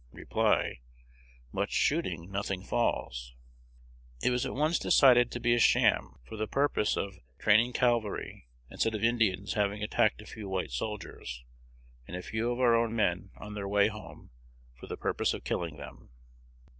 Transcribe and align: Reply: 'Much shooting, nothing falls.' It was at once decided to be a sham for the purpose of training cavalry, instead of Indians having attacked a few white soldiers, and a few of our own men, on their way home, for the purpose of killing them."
Reply: 0.13 0.79
'Much 1.51 1.71
shooting, 1.71 2.31
nothing 2.31 2.63
falls.' 2.63 3.35
It 4.23 4.31
was 4.31 4.47
at 4.47 4.55
once 4.55 4.79
decided 4.79 5.29
to 5.31 5.39
be 5.39 5.53
a 5.53 5.59
sham 5.59 6.15
for 6.25 6.37
the 6.37 6.47
purpose 6.47 6.97
of 6.97 7.19
training 7.37 7.73
cavalry, 7.73 8.47
instead 8.71 8.95
of 8.95 9.03
Indians 9.03 9.53
having 9.53 9.83
attacked 9.83 10.19
a 10.19 10.25
few 10.25 10.49
white 10.49 10.71
soldiers, 10.71 11.43
and 12.07 12.17
a 12.17 12.23
few 12.23 12.51
of 12.51 12.59
our 12.59 12.73
own 12.75 12.95
men, 12.95 13.29
on 13.37 13.53
their 13.53 13.67
way 13.67 13.89
home, 13.89 14.31
for 14.73 14.87
the 14.87 14.97
purpose 14.97 15.35
of 15.35 15.43
killing 15.43 15.77
them." 15.77 16.09